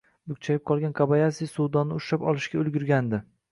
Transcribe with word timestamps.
Bukchayib 0.29 0.63
qolgan 0.69 0.95
Kobayasi 1.01 1.49
suvdonni 1.53 2.01
ushlab 2.01 2.27
olishga 2.35 2.61
ulgurgandi 2.65 3.25